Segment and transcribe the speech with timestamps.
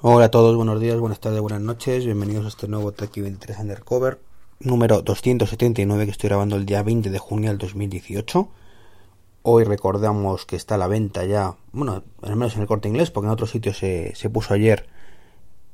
[0.00, 3.58] Hola a todos, buenos días, buenas tardes, buenas noches, bienvenidos a este nuevo Trek 23
[3.58, 4.20] Undercover
[4.60, 8.48] número 279 que estoy grabando el día 20 de junio del 2018.
[9.42, 13.10] Hoy recordamos que está a la venta ya, bueno, al menos en el corte inglés,
[13.10, 14.86] porque en otros sitios se, se puso ayer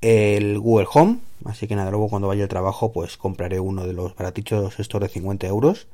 [0.01, 3.93] el Google Home, así que nada, luego cuando vaya al trabajo pues compraré uno de
[3.93, 5.87] los baratichos estos de 50 euros,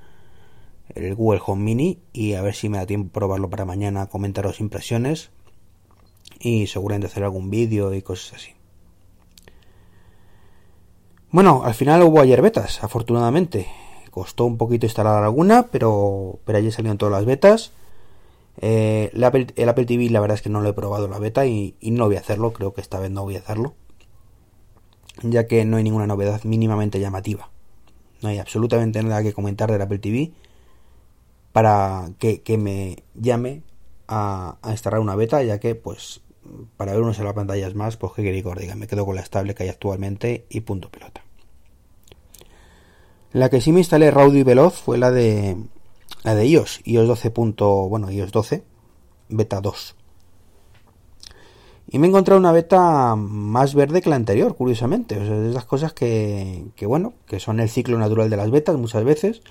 [0.94, 4.60] el Google Home Mini, y a ver si me da tiempo probarlo para mañana, comentaros
[4.60, 5.30] impresiones
[6.41, 8.50] y seguramente hacer algún vídeo y cosas así.
[11.30, 13.68] Bueno, al final hubo ayer betas, afortunadamente.
[14.11, 17.71] Costó un poquito instalar alguna, pero, pero allí salieron todas las betas.
[18.61, 21.76] Eh, el, Apple, TV la verdad es que no lo he probado la beta y,
[21.80, 23.75] no voy a hacerlo, creo que esta vez no voy a hacerlo.
[25.22, 27.50] Ya que no hay ninguna novedad mínimamente llamativa.
[28.22, 30.32] No hay absolutamente nada que comentar del Apple TV
[31.52, 33.62] para que, que me llame
[34.08, 36.22] a, a, instalar una beta, ya que pues
[36.77, 39.64] para ver unas pantallas más, pues que queréis que me quedo con la estable que
[39.64, 41.22] hay actualmente y punto pelota.
[43.33, 45.56] La que sí me instalé raudo y veloz fue la de
[46.24, 47.28] la de iOS, iOS 12.
[47.89, 48.64] bueno, iOS 12
[49.30, 49.97] beta 2.
[51.92, 55.17] Y me he encontrado una beta más verde que la anterior, curiosamente.
[55.17, 58.77] Sea, de esas cosas que, que, bueno, que son el ciclo natural de las betas
[58.77, 59.42] muchas veces.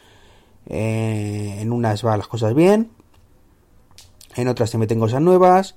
[0.67, 2.91] Eh, en unas van las cosas bien,
[4.35, 5.75] en otras se meten cosas nuevas,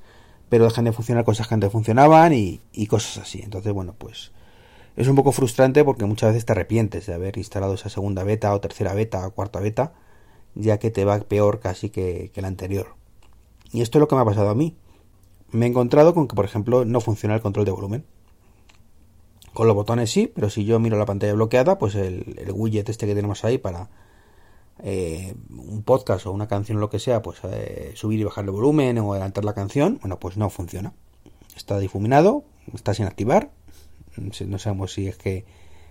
[0.53, 3.41] pero dejan de funcionar cosas que antes funcionaban y, cosas así.
[3.43, 4.33] Entonces, bueno, pues
[4.97, 8.53] es un poco frustrante porque muchas veces te arrepientes de haber instalado esa segunda beta
[8.53, 9.95] o tercera beta o cuarta beta,
[10.55, 12.89] ya que te va peor casi que, que la anterior.
[13.73, 14.77] Y esto es lo que me ha pasado a mí.
[15.53, 18.05] Me he encontrado con que, por ejemplo, no funciona el control de volumen.
[19.55, 22.91] Con los botones sí, pero si yo miro la pantalla bloqueada, pues el, el widget
[22.91, 23.89] este que tenemos ahí para
[24.85, 28.45] eh, un podcast o una canción o lo que sea, pues eh, subir y bajar
[28.45, 30.93] el volumen o adelantar la canción, bueno, pues no funciona.
[31.57, 33.51] Está difuminado, está sin activar.
[34.17, 35.45] No sabemos si es que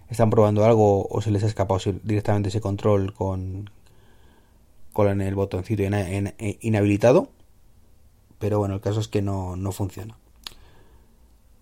[0.10, 3.70] están probando algo o se les ha escapado directamente ese control con,
[4.92, 5.84] con el botoncito
[6.60, 7.30] inhabilitado.
[8.40, 10.18] Pero bueno, el caso es que no, no funciona.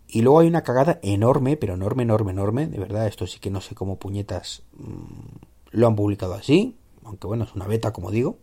[0.08, 2.66] Y luego hay una cagada enorme, pero enorme, enorme, enorme.
[2.66, 5.38] De verdad, esto sí que no sé cómo puñetas mmm,
[5.72, 6.76] lo han publicado así
[7.10, 8.38] aunque bueno, es una beta, como digo,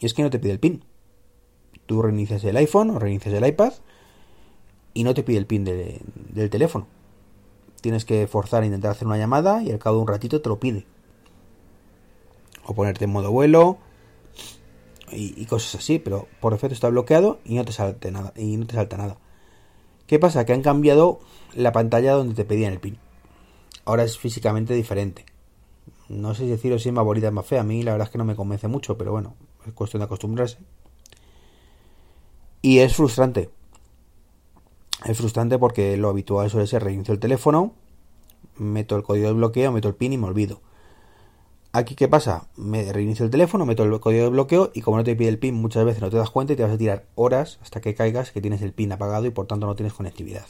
[0.00, 0.84] y es que no te pide el pin.
[1.86, 3.72] Tú reinicias el iPhone o reinicias el iPad
[4.92, 6.00] y no te pide el pin de,
[6.32, 6.88] del teléfono.
[7.80, 10.48] Tienes que forzar a intentar hacer una llamada y al cabo de un ratito te
[10.48, 10.86] lo pide.
[12.64, 13.78] O ponerte en modo vuelo
[15.12, 18.32] y, y cosas así, pero por defecto está bloqueado y no te salte nada.
[18.34, 19.18] Y no te salta nada.
[20.08, 20.44] ¿Qué pasa?
[20.44, 21.20] Que han cambiado
[21.54, 22.98] la pantalla donde te pedían el pin.
[23.84, 25.35] Ahora es físicamente diferente
[26.08, 27.60] no sé si deciros si es más bonita o más fea.
[27.60, 29.34] A mí la verdad es que no me convence mucho, pero bueno,
[29.66, 30.58] es cuestión de acostumbrarse.
[32.62, 33.50] Y es frustrante.
[35.04, 37.74] Es frustrante porque lo habitual suele ser reinicio el teléfono,
[38.56, 40.60] meto el código de bloqueo, meto el pin y me olvido.
[41.72, 42.48] Aquí, ¿qué pasa?
[42.56, 45.38] Me reinicio el teléfono, meto el código de bloqueo y como no te pide el
[45.38, 47.94] pin, muchas veces no te das cuenta y te vas a tirar horas hasta que
[47.94, 50.46] caigas que tienes el pin apagado y por tanto no tienes conectividad.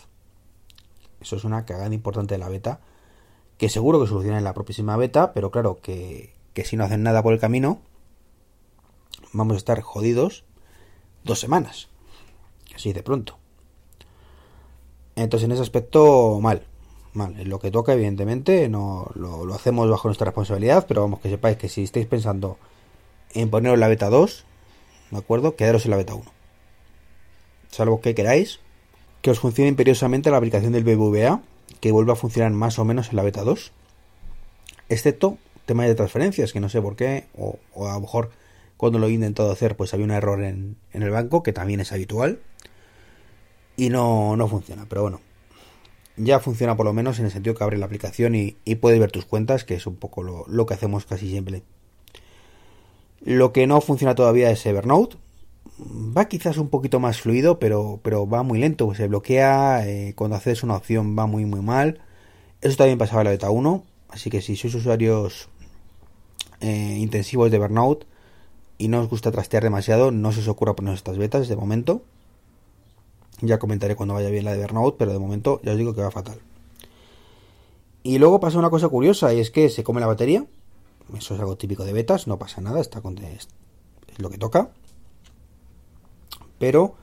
[1.20, 2.80] Eso es una cagada importante de la beta
[3.58, 7.02] que seguro que solucionan en la próxima beta, pero claro que, que si no hacen
[7.02, 7.80] nada por el camino,
[9.32, 10.44] vamos a estar jodidos
[11.24, 11.88] dos semanas.
[12.74, 13.38] Así de pronto.
[15.16, 16.66] Entonces en ese aspecto, mal.
[17.14, 17.38] Mal.
[17.40, 21.30] En lo que toca, evidentemente, no lo, lo, hacemos bajo nuestra responsabilidad, pero vamos que
[21.30, 22.58] sepáis que si estáis pensando
[23.32, 24.44] en poneros la beta 2,
[25.10, 25.56] ¿de acuerdo?
[25.56, 26.24] Quedaros en la beta 1.
[27.70, 28.60] Salvo que queráis
[29.22, 31.40] que os funcione imperiosamente la aplicación del BBVA
[31.80, 33.72] que vuelva a funcionar más o menos en la beta 2.
[34.88, 38.30] Excepto temas de transferencias, que no sé por qué, o, a lo mejor
[38.76, 41.80] cuando lo he intentado hacer, pues había un error en, en el banco, que también
[41.80, 42.40] es habitual,
[43.76, 44.86] y no, no, funciona.
[44.88, 45.20] Pero bueno,
[46.16, 49.00] ya funciona por lo menos en el sentido que abre la aplicación y, y puedes
[49.00, 51.62] ver tus cuentas, que es un poco lo, lo, que hacemos casi siempre.
[53.22, 55.16] Lo que no funciona todavía es Evernote,
[55.78, 60.36] va quizás un poquito más fluido, pero, pero va muy lento, se bloquea, eh, cuando
[60.36, 62.00] haces una opción va muy muy mal.
[62.60, 65.48] Eso también pasaba en la beta 1, así que si sois usuarios
[66.60, 68.06] eh, intensivos de Burnout
[68.78, 72.02] y no os gusta trastear demasiado, no se os ocurra poner estas betas de momento.
[73.42, 76.00] Ya comentaré cuando vaya bien la de Burnout, pero de momento ya os digo que
[76.00, 76.38] va fatal.
[78.02, 80.46] Y luego pasa una cosa curiosa, y es que se come la batería.
[81.16, 83.48] Eso es algo típico de betas, no pasa nada, está con es
[84.18, 84.70] lo que toca
[86.58, 86.94] pero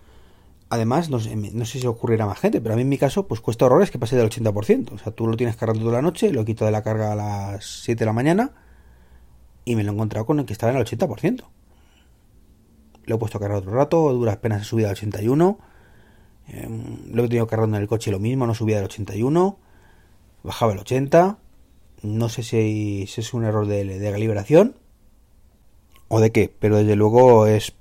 [0.70, 2.98] además, no sé, no sé si ocurrirá a más gente, pero a mí en mi
[2.98, 4.92] caso, pues cuesta horrores que pase del 80%.
[4.94, 7.16] O sea, tú lo tienes cargando toda la noche, lo quito de la carga a
[7.16, 8.52] las 7 de la mañana
[9.66, 11.44] y me lo he encontrado con el que estaba en el 80%.
[13.06, 15.60] Lo he puesto a cargar otro rato, dura apenas subida al 81
[16.48, 19.58] Em, lo he tenido cargando en el coche lo mismo, no subía del 81,
[20.44, 21.38] bajaba el 80.
[22.02, 24.76] No sé si, es un error de calibración
[26.10, 27.74] o de qué, pero desde luego es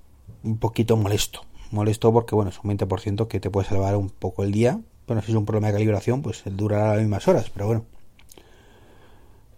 [0.45, 1.45] un poquito molesto.
[1.73, 4.79] Molesto porque, bueno, es un 20% que te puede salvar un poco el día.
[5.07, 7.85] Bueno, si es un problema de calibración, pues durará las mismas horas, pero bueno.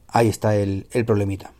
[0.09, 1.53] Ahí está el, el problemita.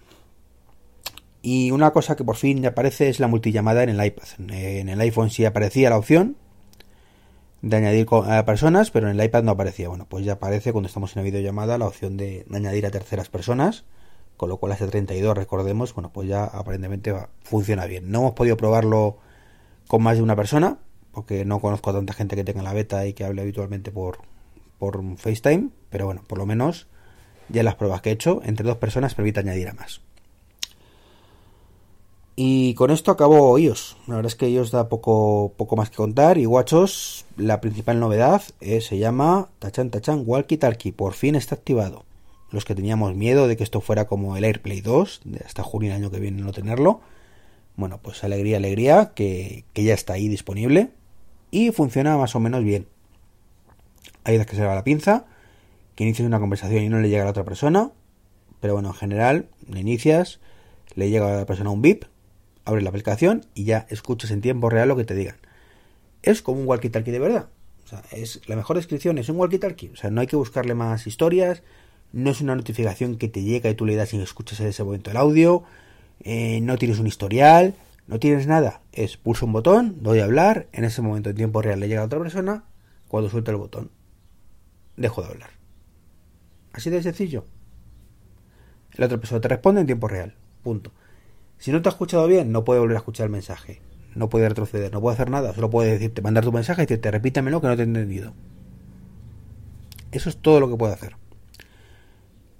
[1.43, 4.25] Y una cosa que por fin aparece es la multillamada en el iPad.
[4.39, 6.37] En el iPhone sí aparecía la opción
[7.61, 9.89] de añadir a personas, pero en el iPad no aparecía.
[9.89, 13.29] Bueno, pues ya aparece cuando estamos en la videollamada la opción de añadir a terceras
[13.29, 13.85] personas,
[14.37, 17.13] con lo cual hace 32, recordemos, bueno, pues ya aparentemente
[17.43, 18.11] funciona bien.
[18.11, 19.19] No hemos podido probarlo
[19.87, 20.79] con más de una persona,
[21.13, 24.19] porque no conozco a tanta gente que tenga la beta y que hable habitualmente por,
[24.79, 26.87] por FaceTime, pero bueno, por lo menos
[27.49, 30.01] ya las pruebas que he hecho, entre dos personas permite añadir a más.
[32.37, 33.97] Y con esto acabo iOS.
[34.09, 36.37] La verdad es que iOS da poco, poco más que contar.
[36.37, 40.91] Y guachos, la principal novedad se llama Tachan Tachan Walkie Talkie.
[40.91, 42.05] Por fin está activado.
[42.51, 45.93] Los que teníamos miedo de que esto fuera como el AirPlay 2, de hasta junio
[45.93, 47.01] del año que viene no tenerlo.
[47.77, 50.91] Bueno, pues alegría, alegría, que, que ya está ahí disponible.
[51.51, 52.87] Y funciona más o menos bien.
[54.25, 55.27] Hay veces que se va la pinza,
[55.95, 57.91] que inicias una conversación y no le llega a la otra persona.
[58.61, 60.41] Pero bueno, en general, le inicias,
[60.95, 62.05] le llega a la persona un bip
[62.65, 65.37] abres la aplicación y ya escuchas en tiempo real lo que te digan.
[66.23, 67.49] Es como un walkie-talkie de verdad.
[67.85, 69.93] O sea, es la mejor descripción es un walkie-talkie.
[69.93, 71.63] O sea, no hay que buscarle más historias.
[72.13, 74.85] No es una notificación que te llega y tú le das y escuchas en ese
[74.85, 75.65] momento el audio.
[76.21, 77.75] Eh, no tienes un historial.
[78.07, 78.83] No tienes nada.
[78.93, 80.69] Es pulso un botón, doy a hablar.
[80.73, 82.65] En ese momento en tiempo real le llega a otra persona.
[83.09, 83.91] Cuando suelta el botón,
[84.97, 85.51] dejo de hablar.
[86.73, 87.47] Así de sencillo.
[88.95, 90.35] La otra persona te responde en tiempo real.
[90.63, 90.93] Punto.
[91.59, 93.81] Si no te ha escuchado bien, no puede volver a escuchar el mensaje.
[94.15, 95.55] No puede retroceder, no puede hacer nada.
[95.55, 98.35] Solo puede decirte, mandar tu mensaje y decirte, repítamelo que no te he entendido.
[100.13, 101.17] Eso es todo lo que puede hacer.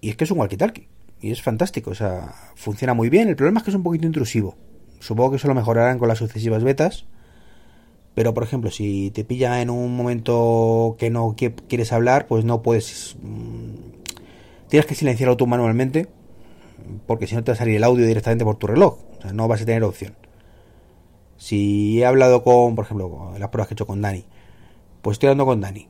[0.01, 0.89] Y es que es un walkie-talkie.
[1.25, 1.91] Y es fantástico.
[1.91, 3.29] O sea, funciona muy bien.
[3.29, 4.57] El problema es que es un poquito intrusivo.
[5.01, 7.07] Supongo que eso lo mejorarán con las sucesivas betas.
[8.15, 12.61] Pero, por ejemplo, si te pilla en un momento que no quieres hablar, pues no
[12.61, 13.17] puedes...
[13.23, 13.75] Mm,
[14.69, 16.09] tienes que silenciarlo tú manualmente
[17.07, 19.33] porque si no te va a salir el audio directamente por tu reloj, o sea,
[19.33, 20.15] no vas a tener opción.
[21.37, 24.27] Si he hablado con, por ejemplo, las pruebas que he hecho con Dani,
[25.03, 25.89] pues estoy hablando con Dani,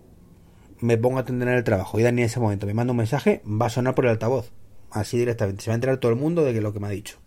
[0.80, 3.42] me pongo a atender el trabajo y Dani en ese momento me manda un mensaje,
[3.44, 4.52] va a sonar por el altavoz,
[4.94, 6.90] así directamente, se va a enterar todo el mundo de que lo que me ha
[6.90, 7.18] dicho.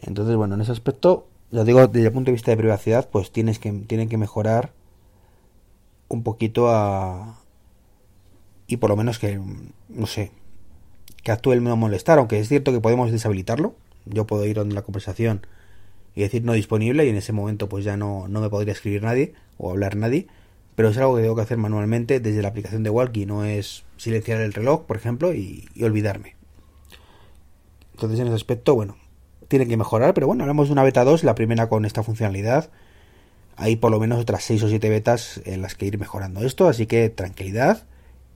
[0.00, 3.32] Entonces, bueno, en ese aspecto, ya digo, desde el punto de vista de privacidad, pues
[3.32, 4.72] tienes que, tienen que mejorar
[6.08, 7.40] un poquito a...
[8.66, 9.40] Y por lo menos que,
[9.88, 10.30] no sé,
[11.22, 13.74] que actúe el no molestar, aunque es cierto que podemos deshabilitarlo.
[14.04, 15.46] Yo puedo ir a la conversación
[16.14, 19.02] y decir no disponible y en ese momento pues ya no, no me podría escribir
[19.02, 20.26] nadie o hablar nadie,
[20.78, 23.82] pero es algo que tengo que hacer manualmente desde la aplicación de Walkie, no es
[23.96, 26.36] silenciar el reloj, por ejemplo, y, olvidarme.
[27.94, 28.96] Entonces en ese aspecto, bueno,
[29.48, 32.70] tiene que mejorar, pero bueno, hablamos de una beta 2, la primera con esta funcionalidad.
[33.56, 36.68] Hay por lo menos otras 6 o 7 betas en las que ir mejorando esto,
[36.68, 37.82] así que tranquilidad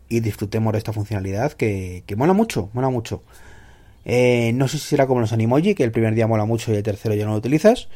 [0.08, 3.22] y disfrutemos de esta funcionalidad que, mola mucho, mola mucho.
[4.04, 6.74] Eh, no sé si será como los Animoji, que el primer día mola mucho y
[6.74, 7.86] el tercero ya no lo utilizas.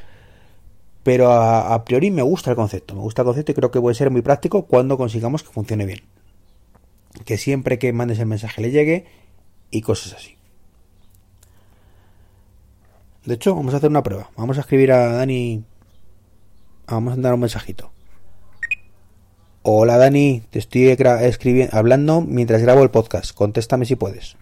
[1.06, 3.94] Pero a, priori me gusta el concepto, me gusta el concepto y creo que puede
[3.94, 6.00] ser muy práctico cuando consigamos que funcione bien.
[7.24, 9.06] Que siempre que mandes el mensaje le llegue
[9.70, 10.36] y cosas así.
[13.24, 14.32] De hecho, vamos a hacer una prueba.
[14.36, 15.62] Vamos a escribir a Dani.
[16.88, 17.92] Vamos a mandar un mensajito.
[19.62, 23.32] Hola Dani, te estoy escribiendo, hablando mientras grabo el podcast.
[23.32, 24.36] Contéstame si puedes.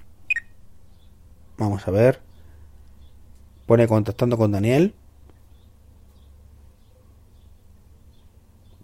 [1.58, 2.22] Vamos a ver.
[3.66, 4.94] Pone contactando con Daniel.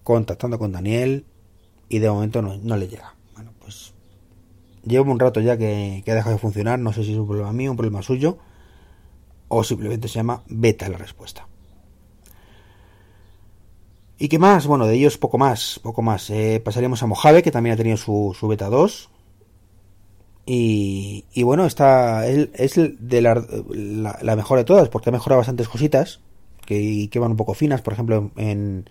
[0.02, 1.25] Contactando con Daniel.
[1.88, 3.14] Y de momento no, le llega.
[3.35, 3.95] Bueno, pues
[4.85, 6.78] llevo un rato ya que, que ha dejado de funcionar.
[6.78, 8.38] No sé si es un problema mío, un problema suyo.
[9.49, 11.49] O simplemente se llama beta la respuesta.
[14.23, 14.66] ¿Y qué más?
[14.66, 16.28] Bueno, de ellos poco más, poco más.
[16.28, 19.09] Eh, pasaríamos a Mojave, que también ha tenido su, su beta 2.
[20.45, 23.42] Y, y bueno, está, es, es de la,
[24.21, 26.21] la, mejor de todas, porque ha mejorado bastantes cositas
[26.66, 27.80] que, que van un poco finas.
[27.80, 28.90] Por ejemplo, en,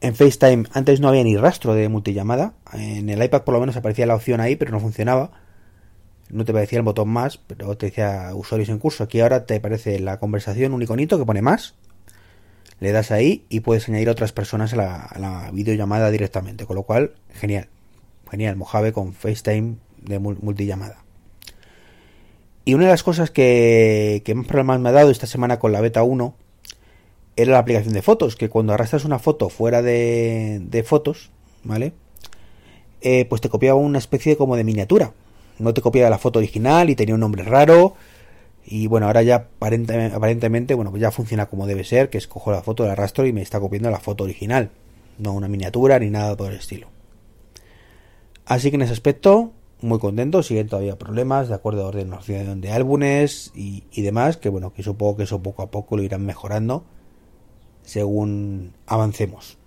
[0.00, 2.54] en FaceTime antes no había ni rastro de multillamada.
[2.72, 5.30] En el iPad por lo menos aparecía la opción ahí, pero no funcionaba.
[6.30, 9.04] No te parecía el botón más, pero te decía usuarios en curso.
[9.04, 11.74] Aquí ahora te aparece la conversación, un iconito que pone más
[12.80, 16.64] le das ahí y puedes añadir a otras personas a la, videollamada directamente.
[16.64, 17.68] Con lo cual, genial.
[18.30, 21.04] Genial, Mojave con FaceTime de multillamada.
[22.64, 25.72] Y una de las cosas que, que más problemas me ha dado esta semana con
[25.72, 26.34] la beta 1
[27.42, 31.30] era la aplicación de fotos, que cuando arrastras una foto fuera de, de fotos,
[31.64, 31.92] ¿vale?
[33.00, 35.12] Eh, pues te copiaba una especie como de miniatura.
[35.58, 37.94] No te copiaba la foto original y tenía un nombre raro.
[38.64, 42.28] Y bueno, ahora ya aparentemente, aparentemente bueno, pues ya funciona como debe ser, que es
[42.28, 44.70] cojo la foto, la arrastro y me está copiando la foto original.
[45.18, 46.88] No una miniatura ni nada por el estilo.
[48.46, 50.42] Así que en ese aspecto, muy contento.
[50.42, 54.36] Siguen todavía problemas de acuerdo a ordenación de álbumes y, y demás.
[54.36, 56.84] Que bueno, que supongo que eso poco a poco lo irán mejorando
[57.90, 59.58] según avancemos.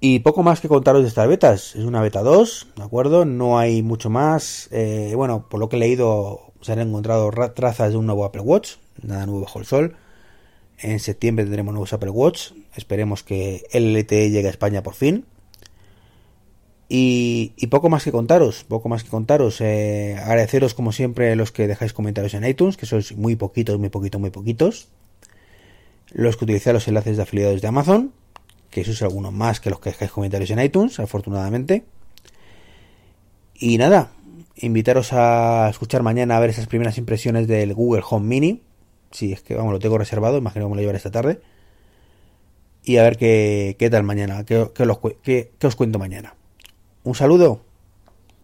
[0.00, 1.76] Y poco más que contaros de estas betas.
[1.76, 3.24] Es una beta 2, ¿de acuerdo?
[3.24, 4.68] No hay mucho más.
[4.72, 8.42] Eh, bueno, por lo que he leído, se han encontrado trazas de un nuevo Apple
[8.42, 8.76] Watch.
[9.02, 9.96] Nada nuevo bajo el sol.
[10.78, 12.52] En septiembre tendremos nuevos Apple Watch.
[12.74, 15.26] Esperemos que el LTE llegue a España por fin.
[16.88, 18.64] Y, poco más que contaros.
[18.64, 19.60] Poco más que contaros.
[19.60, 23.88] Eh, agradeceros, como siempre, los que dejáis comentarios en iTunes, que sois muy poquitos, muy
[23.88, 24.88] poquitos, muy poquitos.
[26.12, 28.12] Los que utilizáis los enlaces de afiliados de Amazon
[28.72, 31.84] que eso es alguno más que los que dejáis comentarios en iTunes, afortunadamente.
[33.54, 34.12] Y nada,
[34.56, 38.62] invitaros a escuchar mañana a ver esas primeras impresiones del Google Home Mini.
[39.10, 41.42] Si es que, vamos, lo tengo reservado, imagino que me lo llevaré esta tarde.
[42.82, 46.34] Y a ver qué, qué tal mañana, qué, qué os cuento mañana.
[47.04, 47.60] Un saludo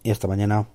[0.02, 0.68] y hasta mañana.